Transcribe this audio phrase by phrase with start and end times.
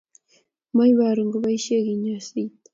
[0.75, 2.51] moiboru ngoboisiei kinyosit